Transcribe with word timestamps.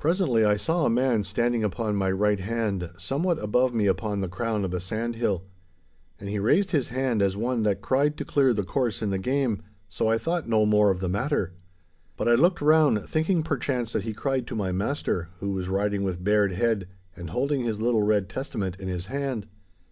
Presently 0.00 0.44
I 0.44 0.56
saw 0.56 0.84
a 0.84 0.90
man 0.90 1.22
standing 1.22 1.62
upon 1.62 1.94
my 1.94 2.10
right 2.10 2.40
hand 2.40 2.90
somewhat 2.98 3.38
above 3.38 3.72
me 3.72 3.86
upon 3.86 4.20
the 4.20 4.26
crown 4.26 4.64
of 4.64 4.74
a 4.74 4.80
sandhill. 4.80 5.44
And 6.18 6.28
he 6.28 6.40
raised 6.40 6.72
his 6.72 6.88
hand 6.88 7.22
as 7.22 7.36
one 7.36 7.62
that 7.62 7.80
cried 7.80 8.16
to 8.16 8.24
clear 8.24 8.52
the 8.52 8.64
course 8.64 9.00
in 9.00 9.10
the 9.10 9.18
game, 9.20 9.62
so 9.88 10.08
I 10.08 10.18
thought 10.18 10.48
no 10.48 10.66
more 10.66 10.90
of 10.90 10.98
the 10.98 11.08
matter. 11.08 11.52
But 12.16 12.28
I 12.28 12.34
looked 12.34 12.60
round, 12.60 13.06
thinking 13.08 13.44
perchance 13.44 13.92
that 13.92 14.02
he 14.02 14.12
cried 14.12 14.48
to 14.48 14.56
my 14.56 14.72
master, 14.72 15.28
who 15.38 15.50
was 15.52 15.68
riding 15.68 16.02
with 16.02 16.24
bared 16.24 16.50
head 16.54 16.88
and 17.14 17.30
holding 17.30 17.60
his 17.60 17.80
little 17.80 18.02
red 18.02 18.28
Testament 18.28 18.76
in 18.80 18.88
his 18.88 19.06
hand. 19.06 19.46